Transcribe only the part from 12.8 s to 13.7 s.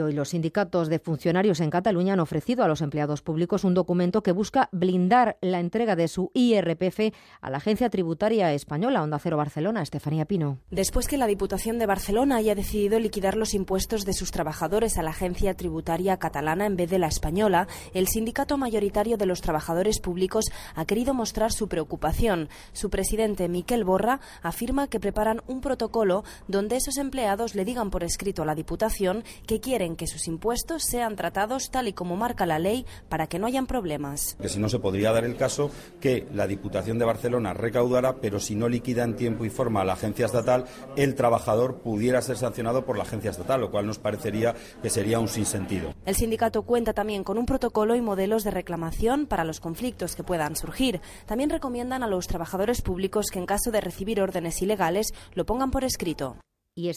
liquidar los